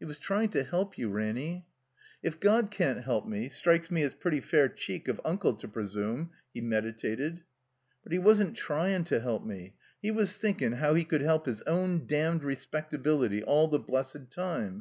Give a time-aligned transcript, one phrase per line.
[0.00, 1.66] "He was trying to help you, Ranny."
[2.20, 6.30] '*If God can't help me, strikes me it's pretty fair cheek of Uncle to presume
[6.52, 7.44] —"He meditated.
[8.02, 9.76] "But he wasn't tryin' to help me.
[10.02, 14.32] He was think in' how he could help his own damned respectability all the blessed
[14.32, 14.80] time.